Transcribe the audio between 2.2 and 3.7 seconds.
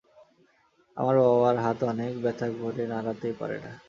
ব্যথা করে নাড়াতেই পারে